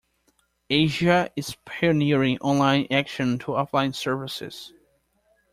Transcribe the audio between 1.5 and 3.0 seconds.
pioneering online